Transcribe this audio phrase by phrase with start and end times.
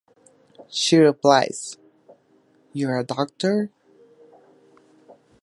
[0.67, 1.77] She replies,
[2.73, 3.69] You're a doctor?